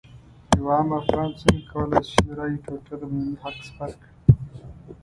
یو 0.57 0.65
عام 0.73 0.89
افغان 0.99 1.29
څنګه 1.41 1.61
کولی 1.71 2.01
شي 2.09 2.19
د 2.27 2.29
رایې 2.39 2.57
ټوټه 2.65 2.95
د 2.99 3.03
مدني 3.11 3.35
حق 3.43 3.57
سپر 3.67 3.89
کړي. 4.01 4.11